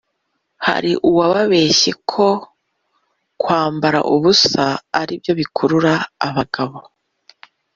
[0.65, 2.27] Haruwababeshye ko
[3.41, 4.65] kwambara ubusa
[4.99, 5.93] aribyo bikurura
[6.27, 6.77] abagabo